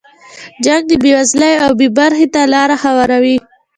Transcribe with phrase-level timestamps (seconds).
[0.63, 3.37] جنګ د بې وزلۍ او بې برخې ته لاره هواروي.